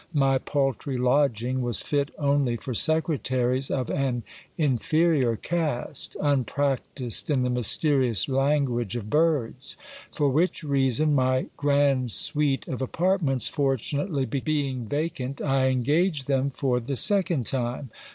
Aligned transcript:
My 0.15 0.39
paltry 0.39 0.97
lodging 0.97 1.61
was 1.61 1.79
fit 1.81 2.09
only 2.17 2.55
for 2.57 2.73
secretaries 2.73 3.69
of 3.69 3.91
an 3.91 4.23
inferior 4.57 5.35
cast, 5.35 6.17
unpractised 6.19 7.29
in 7.29 7.43
the 7.43 7.51
mysterious 7.51 8.27
language 8.27 8.95
of 8.95 9.11
birds; 9.11 9.77
for 10.11 10.27
which 10.27 10.63
reason, 10.63 11.13
my 11.13 11.49
grand 11.55 12.09
suite 12.09 12.67
of 12.67 12.81
apartments 12.81 13.47
fortunately 13.47 14.25
being 14.25 14.85
vacant, 14.85 15.39
I 15.39 15.67
engaged 15.67 16.25
them 16.25 16.49
for 16.49 16.79
the 16.79 16.95
second 16.95 17.45
time. 17.45 17.91